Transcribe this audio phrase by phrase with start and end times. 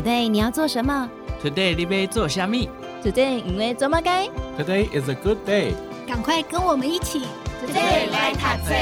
[0.00, 1.10] Today 你要做什么
[1.44, 2.70] ？Today 你要做虾米
[3.04, 4.26] ？Today 因为做么该
[4.58, 5.74] ？Today is a good day。
[6.08, 7.20] 赶快跟我们一起
[7.62, 8.74] ，Today 来读册。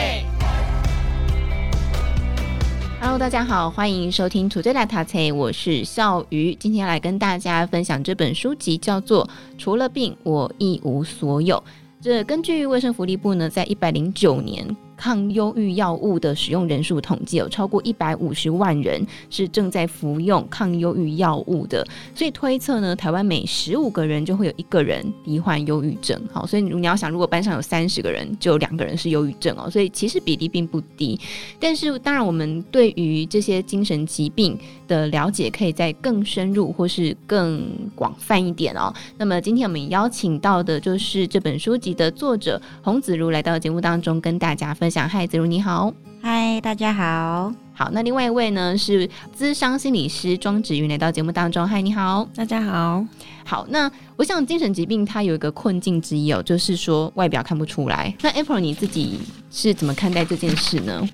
[3.01, 9.27] Hello，大家好，欢迎收听 Today 来读册，我是笑鱼，今天来跟大家分享这本书籍，叫做
[9.59, 11.57] 《除了病，我一无所有》。
[12.01, 14.65] 这根据卫生福利部呢，在一百零九年。
[14.99, 26.21] 抗忧郁药物的使用人数统计有超过一百五十万人是正在服用抗忧郁药物的，所以推测呢，台湾每十五个人就会有一个人罹患忧郁症。
[26.33, 31.19] 好，所以你要想，如果班上有三十个人，就有两个人是忧郁症哦，所以其实比例并不低。
[31.61, 37.63] 但是当然，我们对于这些精神疾病的了解可以再更深入或是更
[37.95, 38.93] 广泛一点哦。
[39.17, 45.09] 那么今天我们邀请到的就是这本书籍的作者洪子如来到节目当中跟大家分享。
[45.09, 47.91] 嗨，子如你好，嗨，大家好，好。
[47.93, 53.05] 那另外一位呢是咨商心理师庄子云来到节目当中，嗨，你好，大家好，
[53.45, 53.67] 好。
[53.69, 58.13] 那我想精神疾病它有一个困境之一哦，就是说外表看不出来。
[58.23, 61.09] 那 April 你自己是怎么看待这件事呢？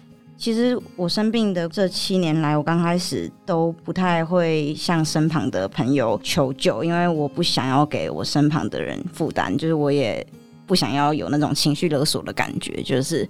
[0.45, 10.27] 其实我生病的这七年来，我刚开始都不太会向身旁的朋友求救，因为我不想要给我身旁的人负担，就是我也
[10.67, 13.27] 不想要有那种情绪勒索的感觉，就是。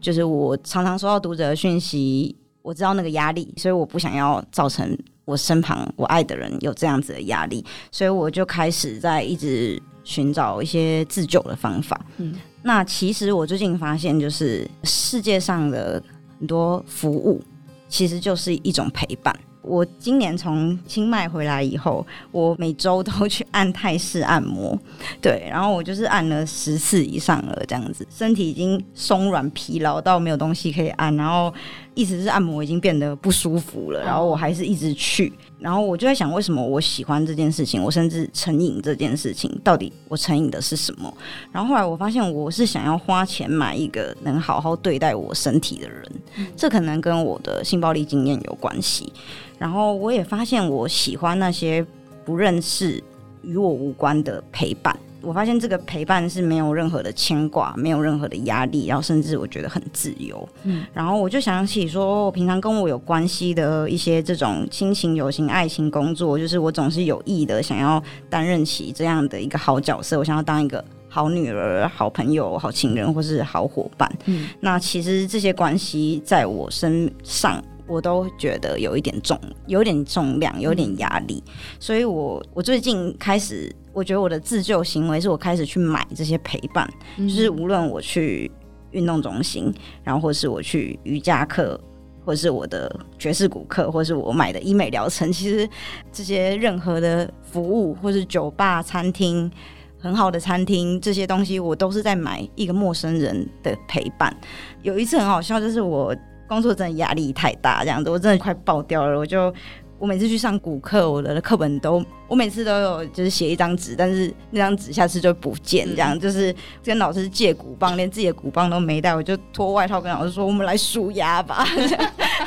[0.00, 12.00] 就是我常常收到读者的讯息，我知道那个压力，所以我不想要造成我身旁我爱的人有这样子的压力，所以我就开始在一直寻找一些自救的方法。
[12.18, 16.02] 嗯，那其实我最近发现，就是世界上的
[16.42, 17.40] 很多服务，
[17.88, 19.32] 其实就是一种陪伴。
[19.60, 24.76] 我今年从清迈回来以后，我每周都去按泰式按摩，
[25.22, 31.54] 对，然后我就是按了十次以上了，这样子，身体已经松软疲劳到没有东西可以按，然后。
[31.94, 41.12] 意思是按摩已经变得不舒服了，然后我还是一直去，然后我就在想，为什么我喜欢这件事情，我甚至成瘾这件事情，到底我成瘾的是什么？
[41.52, 46.12] 然后后来我发现，我是想要花钱买一个能好好对待我身体的人，
[46.56, 49.12] 这可能跟我的性暴力经验有关系。
[49.58, 51.84] 然后我也发现，我喜欢那些
[52.24, 53.02] 不认识、
[53.42, 54.98] 与我无关的陪伴。
[55.22, 60.48] 我发现这个陪伴是没有任何的牵挂，没有任何的压力，然后甚至我觉得很自由。
[60.64, 74.10] 嗯，然后我就想起说，我平常跟我有关系的一些这种亲情、友情、爱情、工作，就是我总是有意的想要担任起这样的一个好角色，我想要当一个好女儿、好朋友、好情人，或是好伙伴。
[74.26, 77.62] 嗯，那其实这些关系在我身上。
[77.92, 88.50] 我都觉得有一点重，有点重量，有点压力，嗯、所以我我最近开始，我觉得我的自救行为是我开始去买这些陪伴，嗯、就是无论我去
[88.92, 89.70] 运动中心，
[90.02, 91.78] 然后或是我去瑜伽课，
[92.24, 95.68] 或是我的爵士骨课，或是我买的医美疗程，其实
[96.10, 99.50] 这些任何的服务，或是酒吧、餐厅，
[99.98, 104.34] 很好的餐厅，这些东西我都是在买一个陌生人的陪伴。
[104.80, 106.16] 有一次很好笑，就是我。
[106.52, 109.18] 工作真的压力太大，这样子我真的快爆掉了。
[109.18, 109.52] 我就
[109.98, 116.54] 我每次去上骨课，我的课本都我每次都有就是写一张纸，但是那张纸下次就不见，这样、嗯、就是
[116.84, 121.64] 跟老师借骨棒，连自己的骨棒都没带，我就脱外套跟老师说：“我们来数鸭吧。”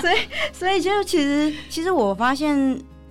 [0.00, 0.16] 所以，
[0.52, 2.56] 所以就其实其实我发现，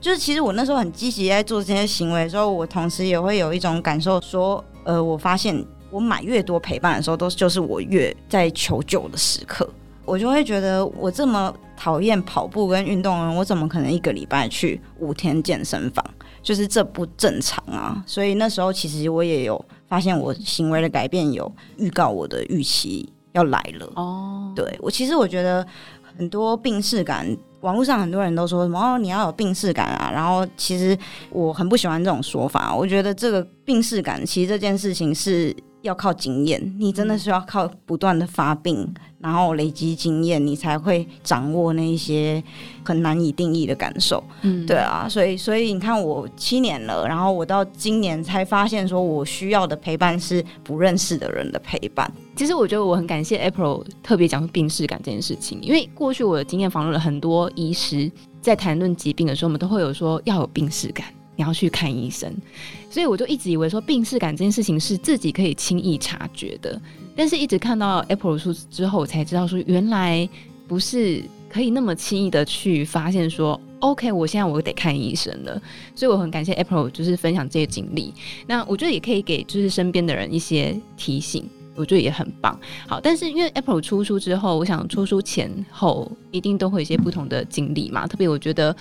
[0.01, 9.69] 就是其实我那时候很积极在做这些行为的时候，我同时也会有一种感受，说呃，我发现我买越多陪伴的时候，都就是我越在求救的时刻。
[10.07, 16.03] 我就会觉得，我这么讨厌跑步跟运动我怎么可能一个礼拜去五天健身房？
[16.41, 18.01] 就是这不正常啊！
[18.07, 23.91] 所以那时候其实我也有发现，我行为的改变有预告我的预期要来了。
[23.95, 25.66] 哦，对，我其实我觉得
[26.18, 27.28] 很多病视感，
[27.59, 30.09] 网络上很多人都说什么哦，你要有病视感啊。
[30.13, 30.97] 然后其实
[31.31, 35.53] 我很不喜欢这种说法，我觉得这个病视感其实这件事情是。
[35.81, 42.43] 要靠经验，你真的是要靠不断的发病，然后累积经验，你才会掌握那一些
[42.83, 44.24] 很难以定义的感受。
[44.41, 52.12] 嗯，对啊，所以所以你看，我七年了，然后我到今年才发现，说我需要的陪伴是不认识的人的陪伴。
[52.35, 61.06] 其实我觉得我很感谢 April 特别讲病识感这件事情，因为过去我的经验访问了很多医师，在谈论疾病的时候，我们都会有说要有病识感。
[61.38, 62.36] 你要去看医生，
[62.89, 66.81] 所以我就一直以为说病逝感这件事情是自己可以轻易察觉的，
[67.16, 70.28] 但是一直看到 April 书之后，我才知道说原来
[70.68, 75.62] 不是可以那么轻易的去发现说，OK，我现在我得看医生了。
[75.94, 78.12] 所以我很感谢 April 就是分享这些经历，
[78.48, 82.60] 那我觉得也可以给就是身边的人一些提醒，我觉得也很棒。
[82.88, 88.75] 好，但是因为 April 出书之后，我想出书前后一定都会有一些不同的经历嘛，特别我觉得。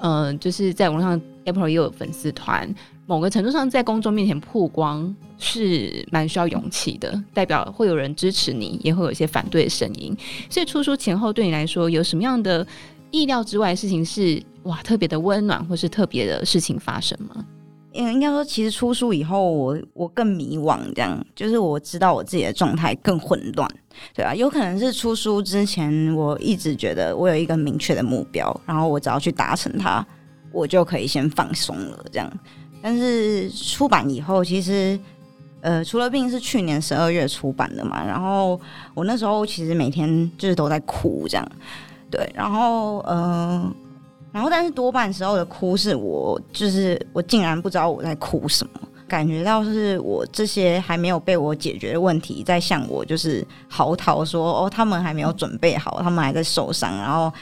[0.00, 2.72] 嗯、就是在网上，April 也有粉丝团，
[3.06, 10.16] 某个程度上在公众面前曝光是蛮需要勇气的，代表会有人支持你，也会有一些反对的声音。
[10.50, 12.66] 所以出书前后对你来说，有什么样的
[13.10, 17.44] 意料之外的事情是哇特别的温暖，或是特别的事情发生吗？
[17.94, 23.68] 嗯，应该说，其实出书以后我，我我更迷惘，这样就是我知道我自己的状态更混乱，
[24.14, 30.06] 对啊，有可能是出书之前，我一直觉得我有一个明确的目标，然后我只要去达成它，
[30.52, 32.30] 我就可以先放松了，这样。
[32.80, 34.98] 但是出版以后，其实
[35.60, 38.60] 呃，除了病是去年十二月出版的嘛，然后
[38.94, 41.48] 我那时候其实每天就是都在哭，这样，
[42.10, 43.72] 对，然后呃。
[44.30, 56.94] 然后，但是多半时候的哭是我，就是我竟然不知道我在哭什么，感觉到是我这些还没有被我解决的问题在向我就是嚎啕说，哦，他们还没有准备好，他们还在受伤。
[56.98, 57.32] 然后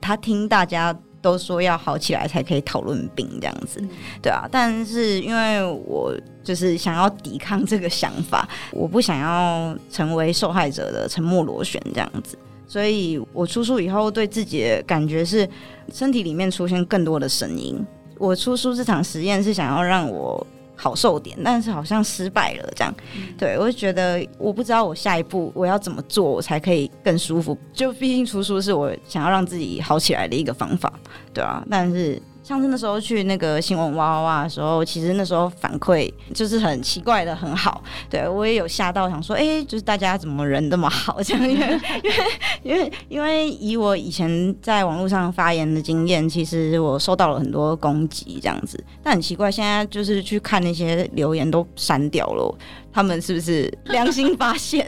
[0.00, 0.96] 他听大家
[1.30, 3.82] 都说要好起来才可以讨论病这样子，
[4.22, 4.48] 对啊。
[4.50, 12.38] 但是因为我就是想要抵抗这个想法，我不想要成为受害者的沉默螺旋这样子。
[12.66, 15.48] 所以我出书以后，对自己的感觉是
[15.92, 17.78] 身体里面出现更多的声音。
[18.18, 20.46] 我出书这场实验是想要让我
[20.78, 22.72] 好受点，但是好像失败了。
[22.74, 22.94] 这样，
[23.36, 27.58] 对，我就觉得我不知道我下一步我要怎么做，我才可以更舒服。
[27.72, 30.90] 就毕竟出书是我想要让自己好起来的一个方法，
[31.34, 32.22] 对啊，但是。
[32.48, 37.84] 像是那时候去那个新闻哇哇哇的时候，其实那时候反馈就是很奇怪的，很好。
[38.08, 41.46] 对，我也有吓到，想说，哎、就是大家怎么人这么好这样？
[41.46, 42.22] 因为 因为
[42.62, 48.82] 因为因为以我以前在网络上发言的经验，其实我受到了很多攻击这样子。
[49.02, 52.58] 但很奇怪，现在就是去看那些留言都删掉了。
[52.92, 54.86] 他们是不是良心发现？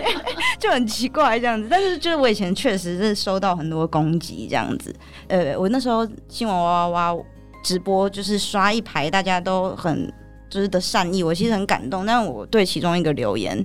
[0.58, 1.68] 就很奇怪这样子。
[1.70, 4.94] 但是就是我以前确实是收到很多攻击这样子。
[5.28, 7.24] 呃，我那时候新闻哇哇哇
[7.62, 10.12] 直播就是刷一排，大家都很
[10.48, 12.06] 就是的善意，我其实很感动。
[12.06, 13.64] 但我对其中一个留言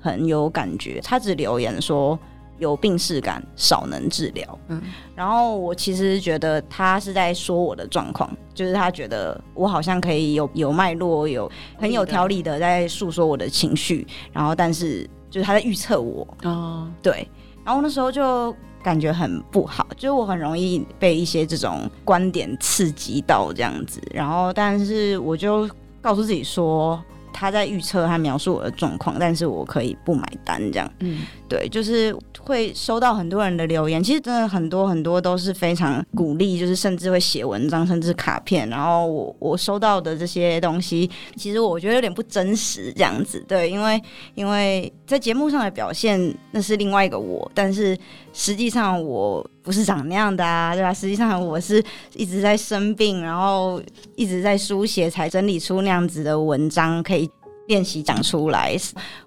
[0.00, 2.18] 很有感觉，他只留言说。
[2.58, 4.58] 有病逝感，少能治疗。
[4.68, 4.82] 嗯，
[5.14, 14.06] 然后我其实觉得他是在说我的状况，就是他觉得我好像可以有有脉络，有很有条理的在诉说我的情绪。
[14.32, 16.26] 然后，但是就是他在预测我。
[16.44, 17.28] 哦，对。
[17.64, 24.00] 然后那时候就感觉很不好，就是我很容易被一些这种观点刺激到这样子。
[24.12, 25.68] 然后，但是我就
[26.00, 27.02] 告诉自己说。
[27.36, 30.90] 他在预测，他描述我的状况，但是我可以不买单，这样。
[31.00, 38.66] 嗯，对，就是会收到很多人的留言，其实真的很多很多都是非常鼓励，就是甚至会写文章，甚至卡片。
[38.70, 43.44] 然后我我收到的这些东西，其实我觉得有点不真实，这样子。
[43.46, 44.02] 对，因为
[44.34, 47.96] 因为在节目上的表现那是另外一个我，但是
[48.32, 50.94] 实际上我不是长那样的啊，对吧？
[50.94, 51.84] 实际上我是
[52.14, 53.82] 一直在生病，然后
[54.14, 57.28] 一直在书写，才整理出那样子的文章，可以。
[57.68, 58.76] 练习讲出来，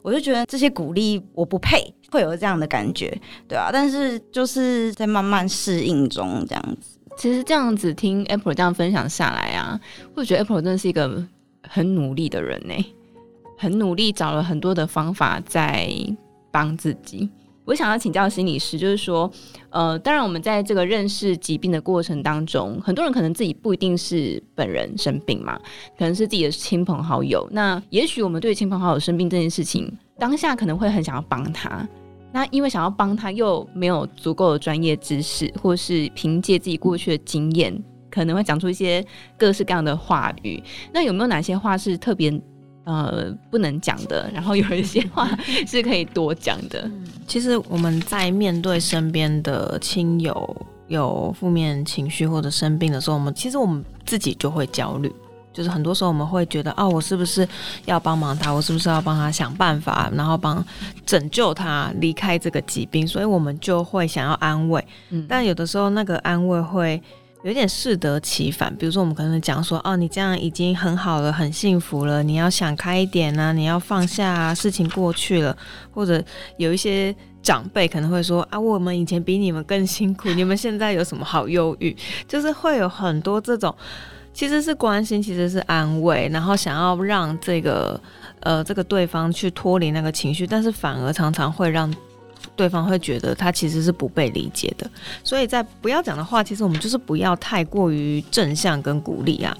[0.01, 3.09] 我就觉得这些鼓励我不配，会有这样的感觉，
[3.49, 6.97] 对啊，但是就是在慢慢适应中，这样子。
[7.17, 9.77] 其实这样子听 April 这样分享下来啊，
[10.15, 11.21] 我觉得 April 真的是一个
[11.67, 12.73] 很努力的人呢，
[13.57, 15.91] 很努力找了很多的方法在
[16.49, 17.29] 帮自己。
[17.69, 19.31] 我想要请教心理师，就是说，
[19.69, 25.55] 呃，当然我们在这个认识疾病的过程当中，很多人可能自己不一定是本人生病嘛，
[25.95, 27.47] 可能是自己的亲朋好友。
[27.51, 31.87] 那也许我们对亲朋好友生病这件事情，当下可能会很想要帮他，
[32.33, 39.05] 那因为想要帮他又没有足够的专业知识，或是凭借自己过去的经验，可能会讲出一些
[39.37, 40.59] 各式各样的话语。
[40.91, 42.33] 那有没有哪些话是特别？
[42.89, 45.29] 呃，不能讲的， 然后有一些话
[45.67, 46.89] 是可以多讲的。
[47.27, 55.13] 其实我们在面对身边的亲友有负面情绪或者生病的时候，我们其实我们自己就会焦虑，
[55.53, 57.47] 就是很多时候我们会觉得，哦，我是不是
[57.85, 58.51] 要帮忙他？
[58.51, 60.65] 我是不是要帮他想办法，然后帮
[61.05, 63.07] 拯救他离开这个疾病？
[63.07, 66.99] 所以我们就会想要安慰，嗯，但有的时候那个安慰会。
[67.43, 75.55] 有点适得其反，比如说我们可能讲说，哦，你这样已经很好了，很幸福了，你要想开一点啊，你要放下啊，事情过去了。
[75.89, 76.21] 或者
[76.57, 81.95] 有一些长辈可能会说，啊，我们以前比你们更辛苦， 你们现在有什么好忧郁？
[82.27, 83.73] 就是会有很多这种，
[84.33, 87.97] 其实是关心，其实是安慰，然后想要让这个
[88.41, 91.89] 呃这个对方去脱离那个情绪，但是反而常常会让。
[92.59, 94.85] 对方会觉得他其实是不被理解的，
[95.23, 99.57] 所以在不要讲的话，其实我们就是不要太过于正向跟鼓励啊。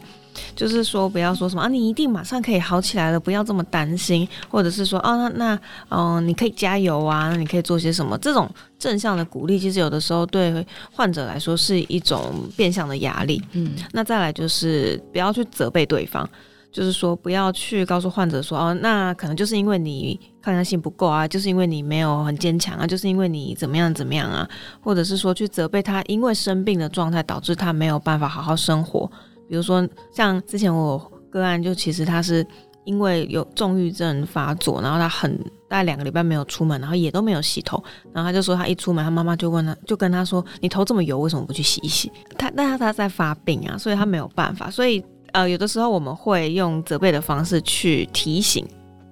[0.56, 5.56] 就是说不要说什么啊，你一定马上可以好起来了，不要这么担心，或者是说啊，那那
[5.89, 8.18] 嗯、呃，你可以加油啊，那你可以做些什么？
[8.18, 13.41] 这种正向的鼓励，其实有的时候对患者来说是一种变相的压力。
[13.53, 16.29] 嗯，那再来就是不要去责备对方。
[16.72, 24.48] 就是说，不要去告诉患者说，哦，那可能就是因为你抗压性不够啊，就是因为你没有很坚强啊，就是因为你怎么样怎么样啊，
[24.80, 29.10] 或者是说去责备他，因为生病的状态导致他没有办法好好生活。
[29.48, 31.00] 比如说，像之前我
[31.32, 32.46] 个案，就其实他是
[32.84, 35.36] 因为有重郁症发作，然后他很
[35.68, 37.84] 大概两个礼拜没有出门，然后也都没有洗头，
[38.14, 42.12] 然后他就说他一出门，他妈妈就问他，就跟他说，你头这么油，为什么不去洗一洗？
[42.38, 45.04] 他，但他他在发病啊，所以他没有办法，所以。
[45.33, 48.65] 呃，有的时候我们会用责备的方式去提醒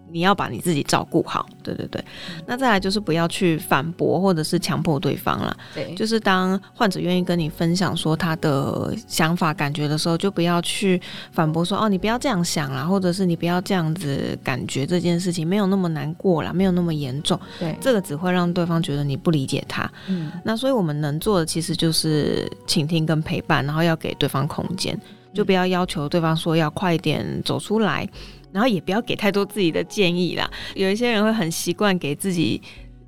[0.10, 2.02] 你要把你自己照顾好，对对对。
[2.46, 11.00] 那再来就是不要去反驳或者是强迫对方了，对，就是当患者愿意跟你分享说他的想法感觉的时候，就不要去
[11.34, 19.92] 反驳说哦，你不要这样想啦，或者是你不要这样子感觉这件事情没有那么难过啦，没有那么严重，对，这个只会让对方觉得你不理解他。
[20.08, 24.98] 嗯，那所以我们能做的其实就是倾听跟陪伴，然后要给对方空间。
[25.38, 28.10] 就不要要求对方说要快点走出来，
[28.52, 30.50] 然后也不要给太多自己的建议啦。
[30.74, 32.60] 有一些人会很习惯给自己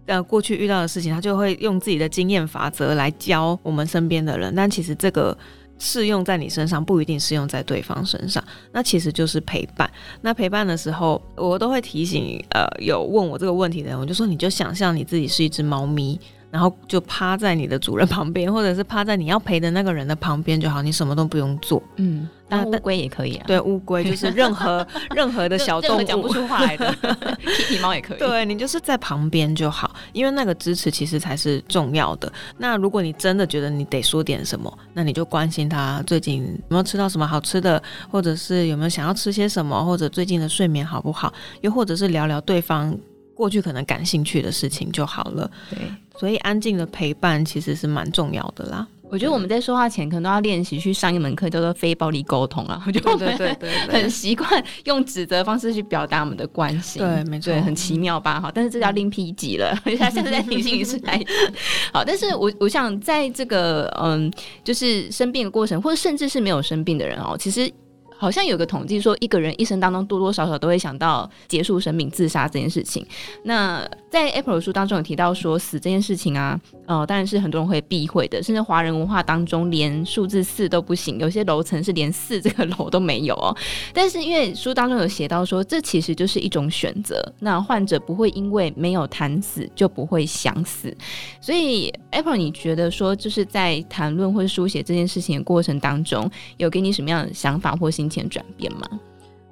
[0.06, 5.36] 呃过去遇到的事情，他就会用自己的经验法则来教我们身边的人，但其实这个
[5.80, 8.44] 适用在你身上不一定适用在对方身上。
[8.72, 9.90] 那其实就是陪伴。
[10.22, 16.20] 那陪伴的时候，我都会提醒呃有问我这个问题的人，我就说你就想象你自己是一只猫咪。
[16.52, 21.82] 然后就趴在你的主人旁边，或者是趴在你要陪的那个人的旁边就好，你什么都不用做。
[21.98, 23.46] 嗯，当乌龟也可以啊。
[23.46, 26.92] 对，乌龟就是任何 任何的小动物，讲不出话来的，
[27.46, 28.18] 皮皮猫也可以。
[28.18, 32.32] 对，你就是在旁边就好，因为那个支持其实才是重要的。
[32.58, 42.98] 那如果你真的觉得你得说点什么，那你就关心他最近有没有吃到什么好吃的，或者是有没有想要吃些什么，或者最近的睡眠好不好，又或者是聊聊对方
[43.40, 45.50] 过去可能感兴趣的事情就好了。
[45.70, 45.80] 对。
[46.20, 48.86] 所以安静的陪伴其实是蛮重要的啦。
[49.10, 52.84] 我觉得我们在说话前可能都要练习去上一门课，叫做非暴力沟通啊。
[52.86, 57.02] 我觉得我们对对对，很习惯用指责方式去表达我们的关心。
[57.02, 58.40] 对，没错，很奇妙吧？
[58.40, 59.74] 哈，但是这叫另辟一集了。
[59.98, 61.20] 他 现在在听心理师来。
[61.94, 64.32] 好，但是我我想在这个嗯，
[64.64, 67.72] 就是生病的过程，或者甚至是没有生病的人哦，其实。
[68.20, 73.06] 好像有个统计说，一个人一生当中多多少少都会想到结束生命、自杀这件事情。
[73.44, 83.56] 那在 April 的书当中有提到说，死这件事情啊，呃，当然是很多人会避讳的，甚至华人文化当中连数字四都不行，有些楼层是连四这个楼都没有哦。
[83.96, 87.24] 但是因为书当中有写到说，这其实就是一种选择。
[87.40, 90.94] 那患者不会因为没有谈死就不会想死。
[91.40, 98.09] 所以 April，你觉得说，就是在谈论或者书写这件事情的过程当中，有给你什么样的想法或心？
[98.10, 98.88] 前转变吗？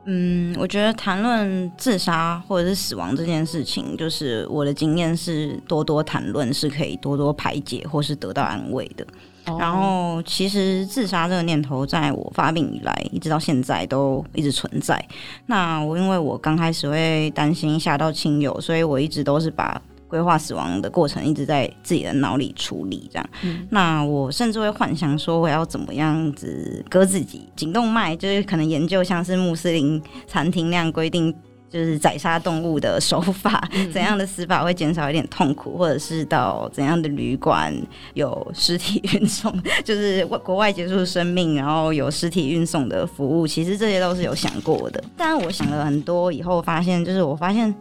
[0.09, 9.05] 嗯，我觉得谈论自杀或者是死亡这件事情，就是我的经验是多多谈论是可以多多排解或是得到安慰的。
[9.47, 9.61] Oh.
[9.61, 15.01] 然后，其实自杀这个念头在我发病以来一直到现在都一直存在。
[15.45, 19.81] 那我因为我刚开始会担心吓到亲友，所以我一直都是把。
[20.07, 23.29] 规划死亡的过程一直在自己的脑里处理，这样。
[23.43, 31.33] 嗯、那我甚至会幻想说，我要怎么样子割自己颈动脉，就是可能研究像是穆斯林餐厅那样规定，
[31.69, 37.73] 就是宰杀动物的手法，嗯、 怎样的死法会减少一点痛苦，或者是到怎样的旅馆
[38.13, 43.45] 有尸体运送， 就是外国外结束生命，然后有尸体运送的服务。
[43.45, 47.75] 其实这些都是有想过的，但我想了很多以后，发现就是我发现。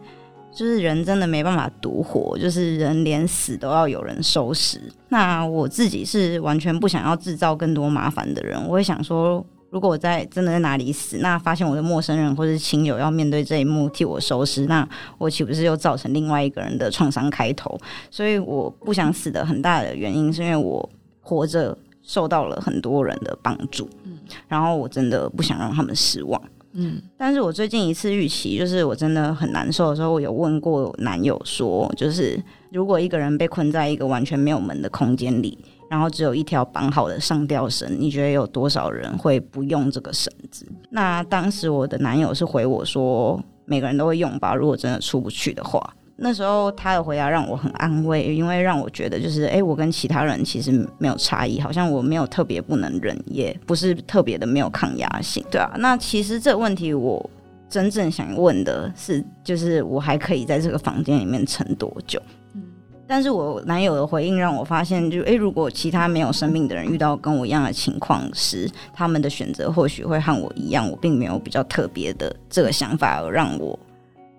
[0.57, 4.81] 就是人真的没办法独活，就是人连死都要有人收拾。
[5.09, 8.59] 那我自己是完全不想要制造更多麻烦的人。
[8.67, 14.87] 我会想说，如果我在真的在哪里死，那发现我的陌生人或是亲友要面对这一幕替我收拾，那
[15.19, 17.79] 我岂不是又造成另外一个人的创伤开头？
[18.09, 20.89] 所以我不想死的很大的原因，是因为我
[21.21, 26.41] 活着受到了很多人的帮助，嗯，然后我真的不想让他们失望。
[26.73, 35.57] 嗯，但是我最近一次预期，就是我真的很难受的时候，我有问过男友说，就是如果一个人被困在一个完全没有门的空间里，
[35.89, 40.67] 然后只有一条绑好的上吊绳，你觉得有多少人会不用这个绳子？
[40.91, 45.93] 那当时我的男友是回我说，每个人都会用吧，如果真的出不去的话。
[46.17, 55.71] 那时候他的回答让我很安慰，因为让我觉得就是，哎、欸，我跟其他人其实没有差异，好像我没有特别不能忍，也不是特别的没有抗压性，对啊。
[55.77, 57.29] 那其实这个问题我
[57.69, 62.21] 真正想问的是，就是我还可以在这个房间里面撑多久？
[62.55, 62.63] 嗯
[63.09, 73.79] 但是我男友的回应让我发现就，就诶，如果其他没有生病的人遇到跟我一样的情况时，他们的选择或许会和我一样，我并没有比较特别的这个想法，而让我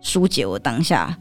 [0.03, 1.17] 疏解我当下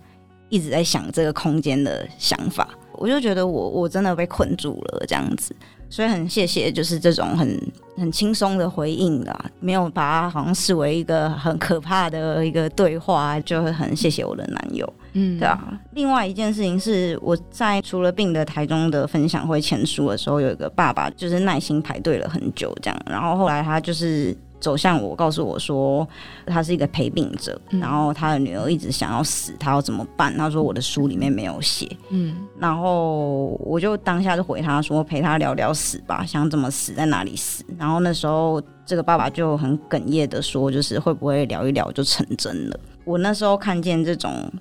[0.50, 2.68] 一直在想这个空间的想法。
[2.94, 5.56] 我就觉得我我真的被困住了这样子，
[5.88, 14.92] 所以很谢谢，就是这种很很轻松的回应啦，没有把它好像视为一个很可怕的一个对话，就会很谢谢我的男友。
[15.13, 15.80] 嗯，对啊。
[15.94, 24.36] 另外一件事情是，我在除了病的台中的分享会签书的时候，有一个爸爸就是耐心排队了很久，这样，然后后来他就是。
[24.60, 26.08] 走向我，告诉我说
[26.46, 30.36] 他是一个陪病者，嗯、然后他的女儿一直想要死，他要怎么办？
[30.36, 37.64] 他说我的书里面没有写，嗯，然后我就当下就回他说陪他聊聊死吧，想怎么死，在哪里死。
[37.78, 42.80] 然后那时候这个爸爸就很哽咽的说，就是会不会聊一聊就成真了？
[43.06, 44.52] 我那时候看见这种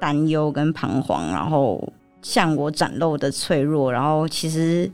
[0.00, 1.92] 担忧跟彷徨，然后
[2.22, 4.90] 向我展露的脆弱，然后其实。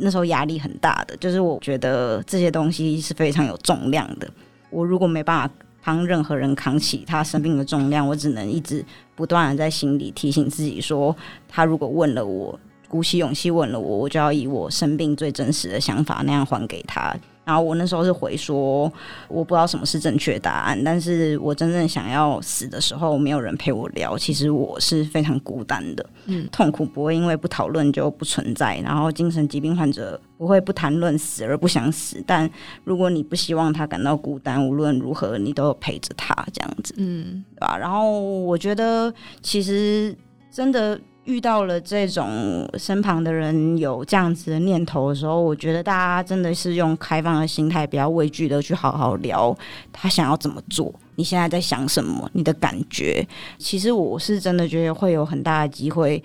[0.00, 4.28] 那时候压力很大的，就是我觉得这些东西是非常有重量的。
[4.70, 11.14] 我如果没办法帮任何人扛起他生病的重量，我只能一直不断的在心里提醒自己说，
[11.48, 17.16] 他如果问了我，鼓起勇气问了我，我就要以我生病最真实的想法那样还给他。
[17.44, 18.92] 然后我那时候是回说，
[19.26, 24.16] 我不知道什么是正确答案，但是我真正想要死的时候，没有人陪我聊。
[24.16, 28.78] 其实我是非常孤单的，嗯，痛苦不会因为不讨论就不存在。
[28.84, 32.48] 然后精神疾病患者不会不谈论死而不想死，但
[32.84, 37.76] 如果你不希望他感到孤单，无论如何你都有陪着他这样子，嗯，对吧？
[37.76, 40.14] 然后我觉得其实
[40.52, 41.00] 真的。
[41.30, 49.56] 遇到了这种身旁的人有这样子的念头的时候，我觉得大家真的是用开放的心态，不要畏惧的去好好聊
[49.92, 53.26] 他想要怎么做，你现在在想什么，你的感觉。
[53.58, 56.22] 其实我是真的觉得会有很大的机会。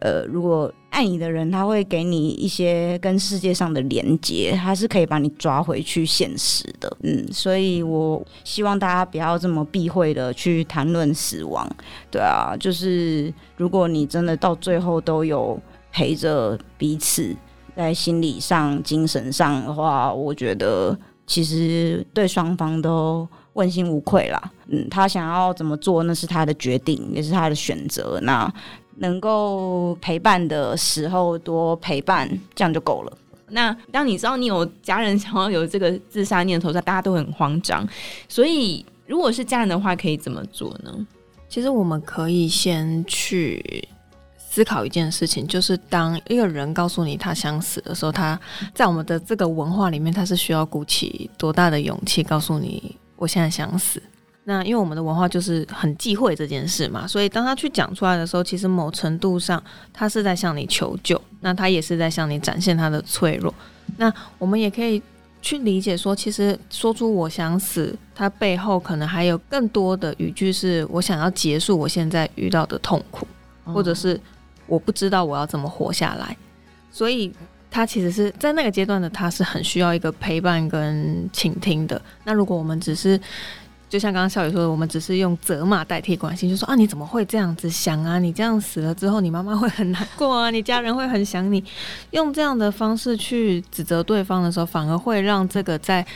[0.00, 6.96] 呃，如果爱你的人，他会给你一些跟世界上的连接，他是可以把你抓回去现实的。
[7.02, 11.66] 嗯，所以我希望大家不要这么避讳的去谈论死亡。
[12.10, 15.58] 对啊，就是如果你真的到最后都有
[15.92, 17.34] 陪着彼此，
[17.74, 24.42] 在心理上、精神上的话，我觉得其实对双方都问心无愧啦。
[24.68, 28.18] 嗯，他想要怎么做，那是他的决定，也是他的选择。
[28.22, 28.52] 那。
[28.98, 33.18] 能够陪伴的时候多陪伴，这样就够了。
[33.48, 37.86] 那当你知道你有家人想要有这个自杀念头，大家都很慌张。
[38.28, 41.06] 所以，如果是家人的话，可以怎么做呢？
[41.48, 43.88] 其实我们可以先去
[44.36, 48.38] 思考一件事情，就是当一个人告诉你他想死的时候，他
[48.74, 54.02] 在我们的这个文化里面，他是需要鼓起多大的勇气告诉你我现在想死。
[54.48, 59.60] 那因为我们的文化就是很忌讳这件事嘛，所以当他去讲出来的时候，其实某程度上
[59.92, 63.52] 他是在向你求救，那他也是在向你展现他的脆弱。
[63.96, 65.02] 那我们也可以
[65.42, 73.26] 去理解说，其实说出我想死，他背后可能还有更多的语句是我想要结束我现在遇到的痛苦，
[73.64, 74.20] 或者是
[74.68, 76.36] 我不知道我要怎么活下来。
[76.92, 77.32] 所以
[77.68, 82.00] 他其实是在那个阶段的，他是很需要一个陪伴跟倾听的。
[82.22, 83.20] 那如果我们只是
[83.88, 88.18] 就像刚刚笑宇说的，我们只是用责骂代替关心，就说啊，你怎么会这样子想啊？
[88.18, 91.62] 你这样死了之后，你妈妈会很难过啊，你家人会很想你。
[92.10, 96.06] 用这样的方式去指责对方的时候，反而会让这个在。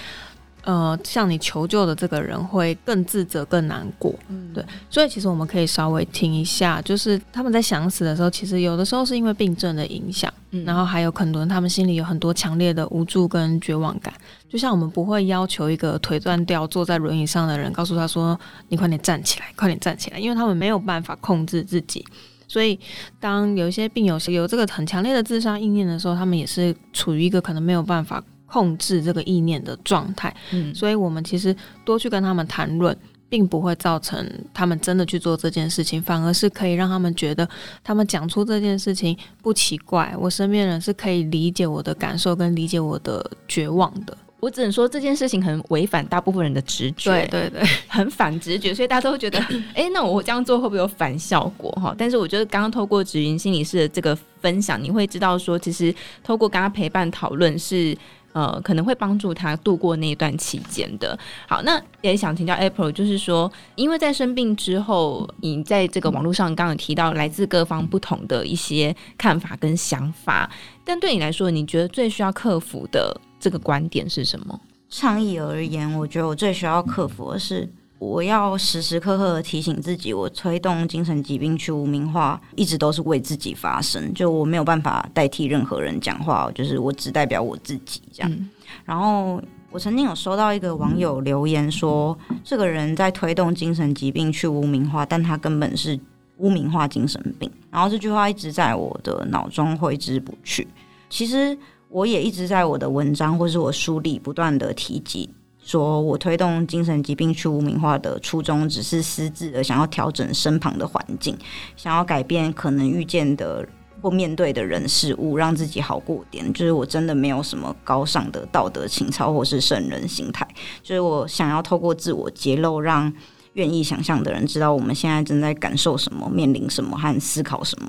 [0.63, 14.13] 呃，向你求救的这个人会更自责、更难过，嗯，对，所以其实我们可以稍微听一下，就是他们在想死的时候，其实有的时候是因为病症的影响，嗯，然后还有很多人他们心里有很多强烈的无助跟绝望感。
[14.49, 22.05] 就像我们不会要求一个腿断掉、坐在轮椅上的人，告诉他说：“你快点站起来，快点站起来。”因为他们没有办法控制自己，
[22.49, 22.79] 所以
[23.19, 28.23] 当有一些病友有这个很强烈的自杀意念的时候，他们也是处于一个可能没有办法。
[28.51, 32.97] 控制这个意念的状态，嗯，所以我们其实多去跟他们谈论，
[33.29, 37.49] 并不会造成他们真的去做这件事情，反而是可以让他们觉得，
[37.85, 44.17] 他们讲出这件事情不奇怪，我身边人是可以理解我的感受跟理解我的绝望的。
[44.41, 49.39] 我只能说这件事情很违反大部分人的直觉，对对对，很反直觉，所以大家都会觉得，
[49.77, 51.71] 哎，那我这样做会不会有反效果？
[51.73, 57.97] 哈，但是我觉得刚刚透过芷云心理师的这个分享，你会知道说，其实透过跟他陪伴讨论是。
[58.33, 61.19] 呃，可能会帮助他度过那一段期间的。
[61.49, 70.51] 好，那也想请教 April，就是说，因为在生病之后，你在这个网络上刚刚提到来自各方不同的一些看法跟想法，
[70.85, 74.61] 但对你来说，你觉得最需要克服的这个观点是什么？
[74.89, 77.69] 倡议而言，我觉得我最需要克服的是，
[78.01, 88.33] 我要时时刻刻的提醒自己，我推动精神疾病去污名化，一直都是为自己发声，就我没有办法代替任何人讲话，就是我只代表我自己这样。
[88.33, 88.49] 嗯、
[88.87, 89.39] 然后
[89.71, 96.01] 我曾经有收到一个网友留言说，这个人在推动精神疾病去污名化，但他根本是
[96.39, 97.53] 污名化精神病。
[97.71, 100.67] 然后这句话一直在我的脑中挥之不去。
[101.11, 101.55] 其实
[101.91, 105.29] 我也一直在我的文章或是我书里不断的提及。
[105.71, 111.39] 说我推动精神疾病去污名化的初衷，只是私自的想要调整身旁的环境，
[111.77, 113.65] 想要改变可能遇见的
[114.03, 116.53] 或面对的人事物，让自己好过点。
[116.53, 120.45] 就是我真的没有什么高尚的道德情操或是圣人心态，
[120.83, 123.13] 就是我想要透过自我揭露，让
[123.53, 127.89] 愿意想象的人知道我们现在正在感受什么、面临什么和思考什么。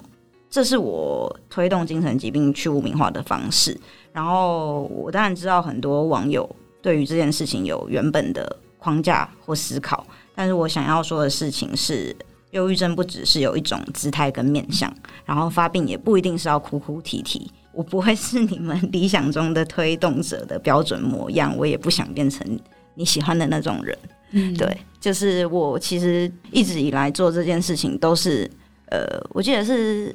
[0.52, 3.76] 这是我推动精神疾病去污名化的方式。
[4.14, 6.48] 然后我当然知道很多网友。
[6.82, 12.16] 对于这件事情有原本的框架或思考，但是我想要说的事情是，
[12.52, 14.94] 忧郁症不只是有一种姿态跟面相，
[15.26, 17.52] 然后发病也不一定是要哭哭啼啼。
[17.72, 22.60] 我不会是你们理想中的推动者的标准模样，我也不想变成
[22.96, 23.98] 你喜欢的那种人。
[24.32, 28.50] 嗯，对，就是我其实一直以来做这件事情都是，
[28.88, 30.14] 呃，我记得是。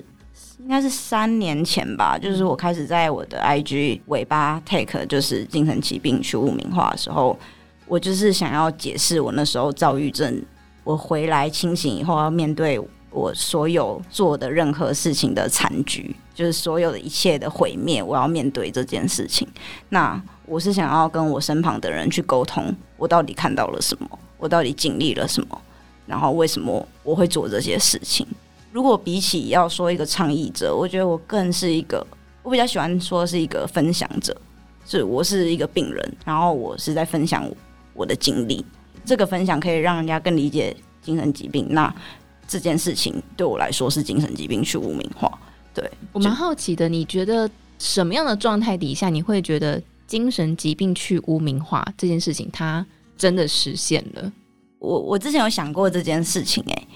[0.58, 7.38] 应该是三年前吧，就是我开始在我的 IG 尾巴 take 就是精神疾病去污名化的时候，
[7.86, 10.42] 我就是想要解释我那时候躁郁症，
[10.82, 19.46] 我回来清醒以后要面对我所有做的任何事情的残局，就是所有的一切的毁灭，我要面对这件事情。
[19.90, 25.60] 那我是想要跟我身旁的人去沟通，我到底看到了什么，我到底经历了什么，
[26.06, 28.26] 然后为什么我会做这些事情。
[28.76, 32.06] 如果比起要说一个倡议者，我觉得我更是一个，
[32.42, 34.38] 我比较喜欢说是一个分享者，
[34.84, 37.50] 是我是一个病人，然后我是在分享
[37.94, 38.62] 我的经历，
[39.02, 41.90] 这个分享可以让人家更理解精神疾病，那
[42.46, 45.40] 这件事情对我来说是精神疾病去污名化。
[45.72, 52.84] 对，我蛮好奇的，你觉得什么样的状态底下你会觉得精神疾病去污名化这件事情它
[53.16, 54.30] 真的实现了？
[54.80, 56.86] 我我之前有想过这件事情，欸，哎。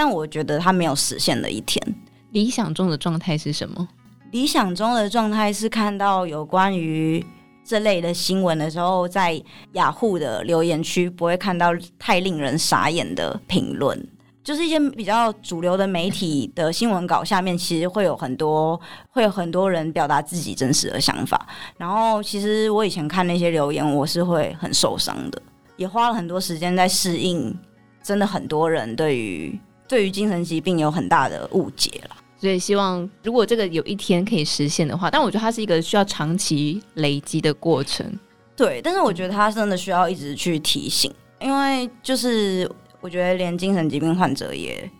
[0.00, 1.82] 但我觉得他没有实现的一天。
[2.30, 3.88] 理想中的状态是什么？
[4.30, 7.26] 理想中的状态是看到有关于
[7.64, 14.08] 这类的新闻的时候，在雅虎的留言区不会看到太令人傻眼的评论。
[14.44, 18.80] 就是一些比较主流的媒体的新闻稿下面，其实会有很多
[19.10, 21.44] 会有很多人表达自己真实的想法。
[21.76, 25.42] 然后，其实我以前看那些留言，我是会很受伤的，
[25.76, 27.52] 也花了很多时间在适应。
[28.00, 29.58] 真的很多人对于。
[29.88, 38.06] 对于精神疾病有很大的误解了，所以希望如果这个有一天可以实现的话，但我觉得它是一个需要长期累积的过程。
[38.54, 42.70] 对，但是我觉得它真的需要一直去提醒，因为就是
[43.00, 44.90] 我觉得连精神疾病患者也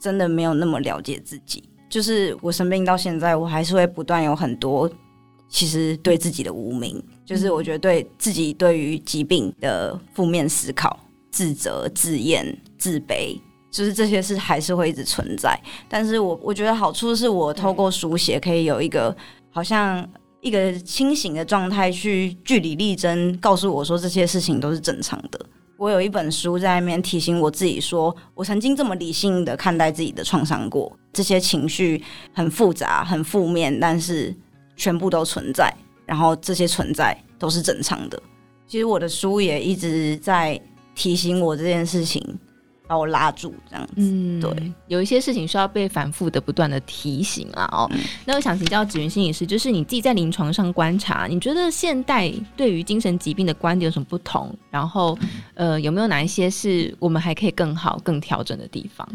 [0.00, 1.62] 真的没有那么了解自己。
[1.90, 4.90] 就是我生病到现在，我还是会不断有很多
[5.48, 10.98] 其实对自己的无名，就是我觉得对自己对于疾病的负面思考、
[11.30, 13.38] 自责、自厌、自卑。
[13.70, 19.14] 就是这些事还是会一直存在，但是我我觉得好处是我透过书写可以有一个
[19.50, 20.06] 好像
[20.40, 25.38] 一个清醒的状态去据理力争，告诉我说这些事情都是正常的。
[25.76, 32.02] 我有一本书在那边提醒我自己说，我曾经这么理性的看待自己的创伤过，这些情绪
[32.32, 34.34] 很复杂、很负面，但是
[34.76, 35.72] 全部都存在，
[36.04, 38.20] 然后这些存在都是正常的。
[38.66, 40.60] 其实我的书也一直在
[40.94, 42.38] 提醒我这件事情。
[42.88, 43.92] 把我拉住，这样子。
[43.98, 47.68] 嗯，对，有一些事情需要被反复的、不断的提醒啊。
[47.70, 54.52] 哦，嗯、那我想请教子云心理师，就是你自己在临床上观察，你觉得现代对于精神疾病的观点有什么不同？
[54.70, 55.16] 然后，
[55.54, 59.06] 呃，有没有哪一些是我们还可以更好、更调整的地方？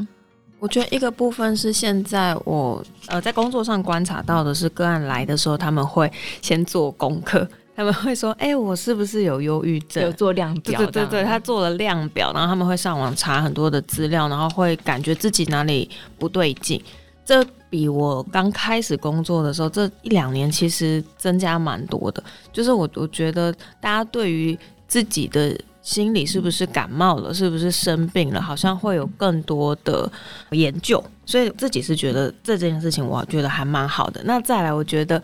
[0.60, 6.10] 我觉得一个部分是现在我呃在工作上观察到的是，个案来的时候他们会
[6.42, 7.46] 先做功课。
[7.76, 16.82] 他们会说：“哎、欸，我是不是有忧郁症？”有做量表，对对对，他做了量表，然后他们会上网查很多的资料，然后会感觉自己哪里不对劲。
[17.26, 22.22] 这比我刚开始工作的时候这一两年其实增加蛮多的。
[22.52, 24.58] 就是我我觉得大家对于
[24.88, 30.12] 自己的心理是不是感冒了，是不是生病了，好像会有更多的
[30.52, 31.04] 研究。
[31.26, 34.22] 所以自己是觉得这件事情，我觉得还蛮好的。
[34.26, 35.22] 那再来，我觉得。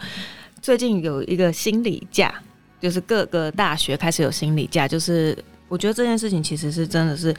[0.61, 2.33] 最近有一个心理假，
[2.81, 7.35] 就是各个大学开始有心理假，就是我觉得这件事情其实是真的是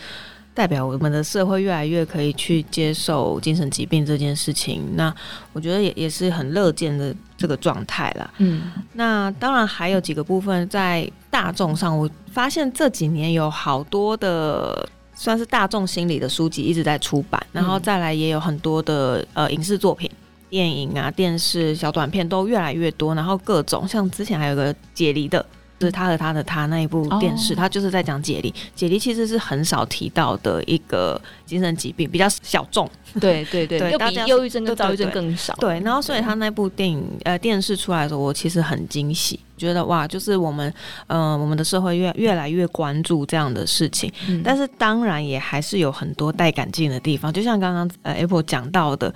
[0.52, 4.82] 代表我们的社会越来越可以去接受精神疾病这件事情。
[4.94, 5.14] 那
[5.52, 8.30] 我觉得也也是很乐见的这个状态啦。
[8.38, 20.10] 嗯，那当然还有几个部分在大众上，我发现这几年有好多的算是大众心理的书籍一直在出版，然后再来也有很多的呃影视作品、
[20.50, 25.46] 电影啊、电视小短片都越来越多，然后各种像之前还有个解离的。
[25.78, 28.54] 就是他和他的他那一部电视，他就是在讲解离。
[28.74, 32.86] 解离其实是很少提到的一个精神疾病，比较小众。
[33.18, 35.54] 对对对，又比忧郁症跟躁郁症更少。
[35.54, 40.70] 对，然后所以他那部电影呃电视出来的时候，我其实很惊喜，觉得哇，就是我们
[41.06, 44.12] 嗯、呃、我们的社会越越来越关注这样的事情。
[44.28, 49.14] 嗯、但是当然也还是有很多带感进的地方，就像刚刚呃 Apple 讲到的。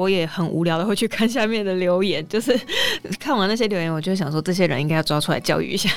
[0.00, 2.58] 我也很无聊的会去看下面的留言， 就是
[3.18, 5.90] 看完那些留言，我就想说，这些人应该要抓出来教育一下。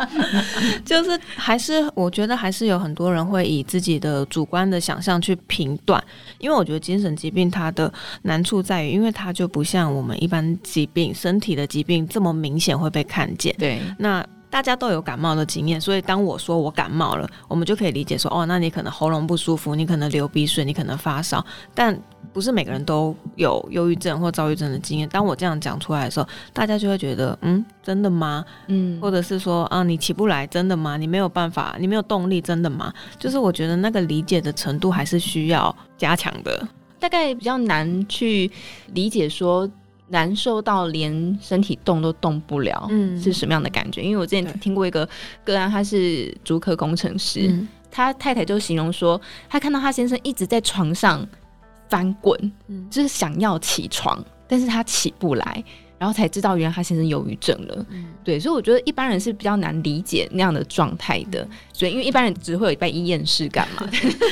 [0.84, 6.02] 就是还是我觉得还是有很多人会以自己的主观的想象去评断，
[6.38, 7.90] 因为我觉得精神疾病它的
[8.22, 13.54] 难处在于，因为它就不像我们一般疾病、身体的疾病这么明显会被看见。
[13.58, 14.22] 对，那。
[14.50, 21.98] 大家都有感冒的经验，所以当我说我感冒了，我们就可以理解说，哦，那你可能喉咙不舒服，你可能流鼻水，你可能发烧，但
[22.32, 25.08] 不是每个人都有忧郁症或躁郁症的经验。
[25.08, 28.44] 当我这样讲出来的时候，大家就会觉得，嗯，真的吗？
[28.68, 30.96] 嗯，或者是说，啊，你起不来，真的吗？
[30.96, 32.92] 你没有办法，你没有动力，真的吗？
[33.18, 36.66] 就是我觉得那个理解的程度还是需要加强的，
[36.98, 38.50] 大概比较难去
[38.94, 39.68] 理解说。
[40.08, 44.02] 难受到连身体动都动不了，嗯，是什么样的感觉？
[44.02, 45.06] 因为我之前听过一个
[45.44, 51.26] 个案，他是主科工程师，嗯、他太太就形容说，他看到他先生一直在床上
[51.88, 55.62] 翻滚，嗯，就是想要起床，但是他起不来，
[55.98, 63.86] 然后才知道原来他先生忧郁症了，嗯，对，所以我觉得一般人是比较难理解那样的状态的，所以因为一般人只会有一半一厌世感嘛，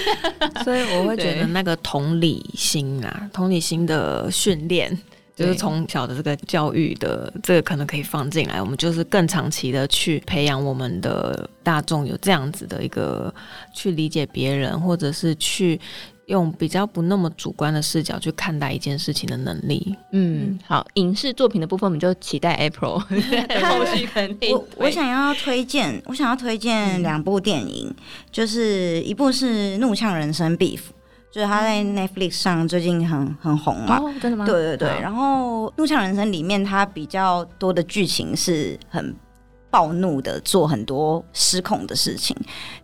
[0.65, 4.99] 所以我会觉得那个同理心啊，同理心的训练。
[5.37, 13.33] 就是从小的这个教育的这个可能可以放进来，我们就是更长期的去培养我们的大众有这样子的一个
[13.75, 15.79] 去理解别人，或者是去
[16.25, 19.94] 用比较不那么主观的视角去看待一件事情的能力。
[20.12, 24.57] 嗯，好，影视作品的部分我们就期待 April 后续肯定。
[24.57, 27.94] 我 我想要推荐，我想要推荐两部电影，嗯、
[28.33, 30.81] 就是一部是《怒呛人生》Beef。
[31.37, 33.99] 就是他在 Netflix 上最近很很红嘛。
[33.99, 34.46] 哦，真的吗？
[34.46, 34.88] 对对对。
[35.03, 39.14] 然后《怒呛人生》里面，他比较多的剧情是很
[39.70, 42.35] 暴怒的，做很多失控的事情。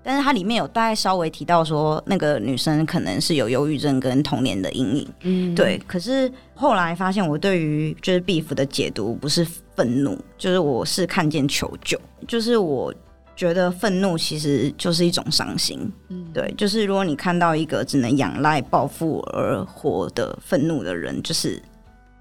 [0.02, 5.08] 但是它里面有大概稍微提到说，那个女生可能是有忧郁症跟童年的阴影。
[5.22, 5.82] 嗯，对。
[5.86, 12.92] 可是后来发现，我对于就是 Beef 的解读不是愤怒，就是我是看见求救，就是我。
[13.34, 21.60] 觉得愤怒其实就是一种伤心，嗯，对，就是如果你看到一个只能仰赖暴富而活的愤怒的人，就是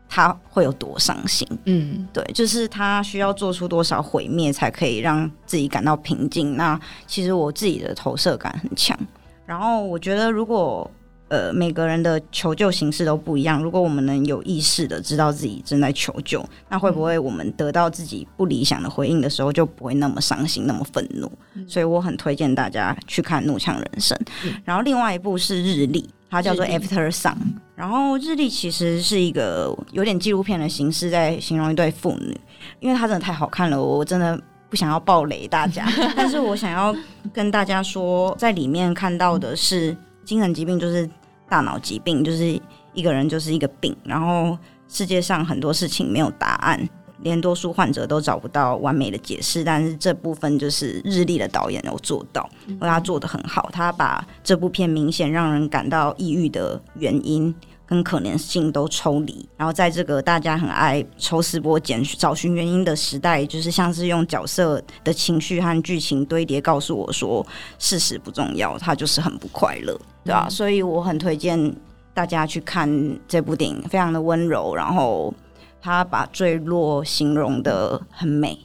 [0.10, 6.56] 他会有多伤心，嗯，对，就是他需要做出多少毁灭才可以让自己感到平静。
[6.56, 8.98] 那其实我自己的投射感很强，
[9.46, 10.90] 然后我觉得如果。
[11.32, 13.64] 呃，每个人的求救形式都不一样。
[13.64, 21.32] 如果我们能有意识的知道自己正在求救，那会不会我们得到自己不理想的回应的时候，就不会那么伤心、那么愤怒？
[21.54, 24.18] 嗯、所以我很推荐大家去看《怒呛人生》。
[24.44, 27.32] 嗯、然后另外一部是《日历》，它叫做《After Sun》。
[27.78, 32.38] 然后《日历》其实是一个有点纪录片的形式，在形容一对父女，
[32.82, 34.38] 因为它真的太好看了，我真的
[34.70, 36.94] 不想要暴雷大家， 但是我想要
[37.32, 41.10] 跟大家说，在里面看到的是精神疾病，就是。
[41.52, 42.58] 大脑疾病就是
[42.94, 46.90] 一个人就是一个病，然后世界上很多事情没有答案，
[47.24, 49.62] 连多数患者都找不到完美的解释。
[49.62, 53.70] 但是这部分就是日历的导演有做到，而他做的很好。
[53.74, 57.54] 他把这部片明显让人感到抑郁的原因
[57.92, 67.46] 跟可能性都抽离，然后在这个大家很爱抽丝剥茧找寻原因的时代，就是像是用角色的情绪和剧情堆叠，告诉我说
[67.80, 70.00] 事实不重要，他就是很不快乐。
[70.24, 71.76] 对啊，所以我很推荐
[72.14, 72.90] 大家去看
[73.28, 75.34] 这部电影，非常的温柔，然后
[75.82, 78.58] 他把坠落形容的很美。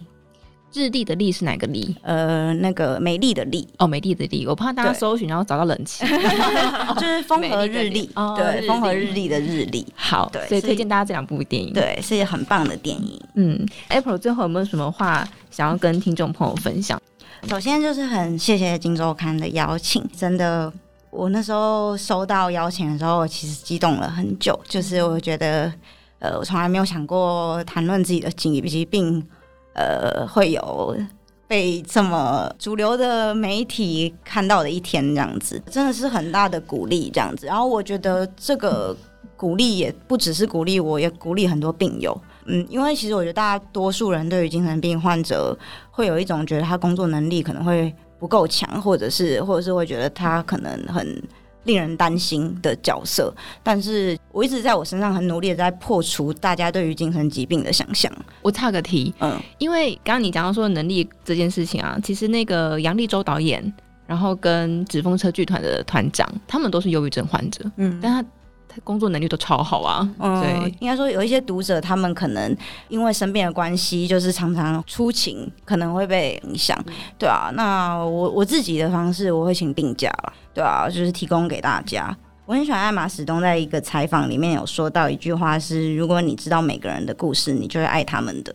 [0.76, 1.96] 日历的历是哪个历？
[2.02, 4.46] 呃，那个美丽的丽哦，美丽的丽。
[4.46, 6.04] 我怕大家搜寻然后找到冷气，
[7.00, 9.86] 就是风和日丽，哦、对，风和日丽的日历。
[9.94, 13.20] 好，对，所以推荐大家这两部电影，对，是很棒的电影。
[13.34, 17.00] 嗯，April 最后有没有什么话想要跟听众朋友分享？
[17.48, 20.72] 首先就是很谢谢金周刊的邀请，真的。
[21.10, 24.58] 我那时候收到邀请的时候，我其实激动了很久。
[24.68, 25.72] 就是我觉得，
[26.18, 29.26] 呃，我从来没有想过谈论自己的疾病，
[29.76, 30.96] 呃，会有
[31.46, 37.46] 被这么主流的媒体看到的一天，这样子真的是很大的鼓励，这样子。
[37.46, 38.96] 然后我觉得这个
[39.36, 42.18] 鼓励也不只是鼓励我，也鼓励很多病友。
[42.46, 45.56] 嗯，因为其实我觉得大多数人对于精神病患者
[45.90, 51.22] 会有一种觉得他工作能力可能会不够强，或者是或者是会觉得他可能很
[51.66, 53.34] 令人担心的角色。
[53.62, 58.10] 但是我一直在我身上很努力的在破除大家对于精神疾病的想象。
[58.40, 63.72] 我差个题，嗯，因为刚刚你讲到说能力这件事情啊，其实那个杨立洲导演，
[64.06, 68.28] 然后跟纸风车剧团的团长，他们都是忧郁症患者，嗯，但他。
[68.84, 70.08] 工作能力都超好啊！
[70.18, 72.56] 嗯，对，应该说有一些读者，他们可能
[72.88, 76.78] 因为身边的关系，就是常常出勤，可能会被影响，
[77.18, 77.50] 对啊。
[77.54, 82.16] 那我我自己的方式，我会请病假了，对啊，就是提供给大家。
[82.44, 88.54] 我很喜欢艾玛史东在一个采访里面有说到一句话是：如果你知道每个人的故事，你就会爱他们的。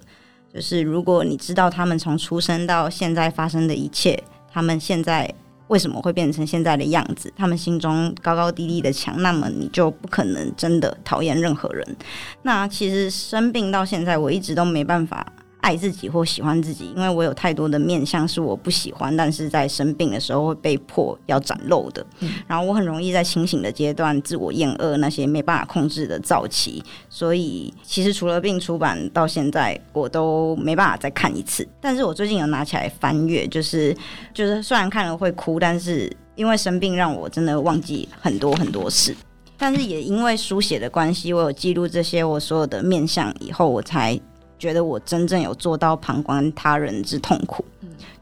[0.53, 5.33] 就是如果你知道他们从出生到现在发生的一切，他们现在。
[5.71, 7.31] 为什么会变成现在的样子？
[7.33, 11.95] 他们心中高高低低的墙，那么你就不可能真的讨厌任何人。
[12.41, 15.25] 那其实生病到现在，我一直都没办法。
[15.61, 22.05] 爱自己或喜欢自己，因为我有太多的面相是我不喜欢，但是在生病的时候会被迫要展露的。
[22.19, 31.67] 嗯、然后我很容易在清醒的阶段自我厌恶那些没办法控制的躁期，所以其实除了病出版到现在，我都没办法再看一次。
[31.79, 33.95] 但是我最近有拿起来翻阅，就是
[34.33, 39.15] 就是虽然看了会哭，但是因为生病让我真的忘记很多很多事。
[39.57, 44.19] 但是也因为书写的关系，我有记录这些我所有的面相以后，我才。
[44.61, 47.65] 觉得我真正有做到旁观他人之痛苦，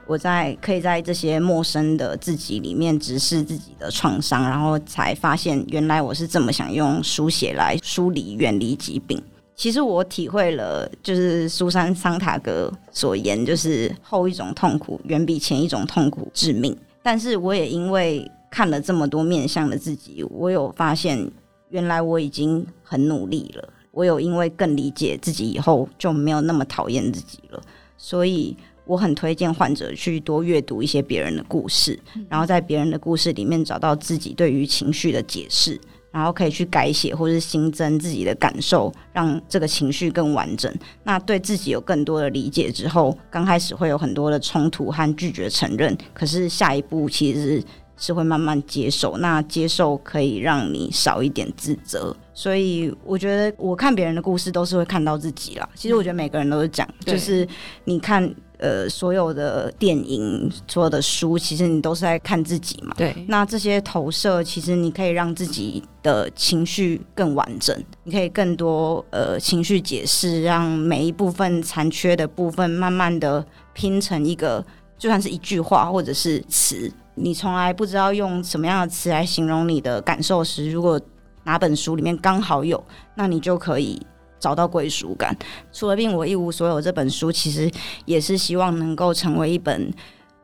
[0.07, 9.21] 我在可以在这些陌生的自己里面直视自己的创伤，然后才发现原来我是这么想用书写来梳理、远离疾病。
[9.53, 16.73] 其实我体会了，就是苏珊·桑塔格所言，就是后一种痛苦远比前一种痛苦致命。
[17.03, 21.29] 但是我也因为看了这么多面向的自己，我有发现
[21.67, 23.67] 原来我已经很努力了。
[23.99, 27.61] 我有因为更理解自己以后就没有那么讨厌自己了，
[27.97, 35.77] 所以我很推荐患者去多阅读一些别人的故事，然后在别人的故事里面找到自己对于情绪的解释，
[36.11, 40.73] 然后可以去改写或是新增自己的感受，让这个情绪更完整。
[41.03, 47.61] 那对自己有更多的理解之后，刚开始会有很多的冲突和拒绝承认，可是下一步其实
[47.99, 48.13] 是。
[48.19, 55.69] 会慢慢接受，那接受可以让你少一点自责，所以我觉得我看别人的故事都是会看到自己啦。
[55.73, 57.47] 其实我觉得每个人都是这样，就是
[57.85, 62.93] 你看呃所有的电影、所有的书，其实你都是在看自己嘛。
[62.97, 74.65] 对，那这些投射其实你可以让自己的情绪更完整，你可以更多呃情绪解释，让每一部分残缺的部分慢慢的拼成一个，
[74.97, 76.91] 就算是一句话或者是词。
[77.21, 80.99] 你从来不知道用什么样的词来形容你的感受时，如果
[81.43, 82.81] 哪本书里面刚好有，
[83.15, 84.01] 那你就可以
[84.39, 85.35] 找到归属感。
[85.71, 86.81] 除了病，我一无所有。
[86.81, 87.69] 这本书其实
[88.05, 89.91] 也是希望能够成为一本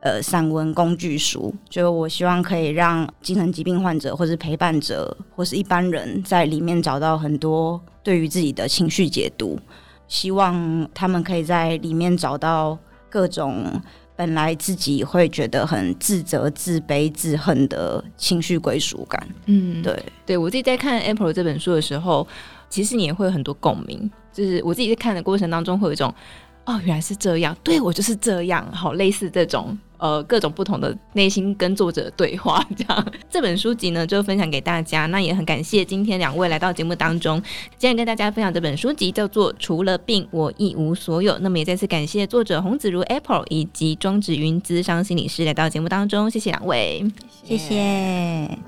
[0.00, 9.58] 呃散文工具书，就我希望可以让精神疾病患者或是陪伴者或是一般人在里面找到很多对于自己的情绪解读，
[10.08, 13.80] 希望他们可以在里面找到各种。
[14.16, 19.28] 本来自己会觉得很自责、自卑、自恨的情绪归属感。
[19.44, 22.26] 嗯，对，对我自己在看《April》这本书的时候，
[22.68, 24.10] 其实你也会有很多共鸣。
[24.32, 26.12] 就是我自己在看的过程当中，会有一种。
[26.64, 33.06] 哦，原来是这样，对我就是这样，好类似这种呃各种不同的内心跟作者对话这样。
[33.28, 37.42] 这本书籍呢就分享给大家，那也很感谢今天两位来到节目当中，
[37.76, 41.34] 今天跟大家分享这本书籍叫做《除了病我一无所有》。
[41.40, 47.04] 那么也再次感谢作者洪子如 Apple 以及庄子云咨商心理师来到节目当中，谢谢两位，
[47.44, 48.58] 谢谢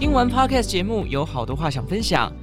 [0.00, 2.32] 听完 Podcast 节目，有好多话想分享，